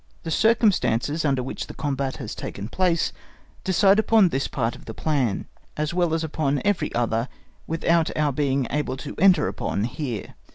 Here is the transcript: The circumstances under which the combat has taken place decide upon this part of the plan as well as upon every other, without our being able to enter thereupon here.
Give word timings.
The 0.23 0.31
circumstances 0.31 1.23
under 1.23 1.43
which 1.43 1.67
the 1.67 1.75
combat 1.75 2.15
has 2.17 2.33
taken 2.33 2.69
place 2.69 3.13
decide 3.63 3.99
upon 3.99 4.29
this 4.29 4.47
part 4.47 4.75
of 4.75 4.85
the 4.85 4.95
plan 4.95 5.45
as 5.77 5.93
well 5.93 6.15
as 6.15 6.23
upon 6.23 6.59
every 6.65 6.91
other, 6.95 7.29
without 7.67 8.09
our 8.17 8.31
being 8.33 8.65
able 8.71 8.97
to 8.97 9.13
enter 9.19 9.41
thereupon 9.43 9.83
here. 9.83 10.33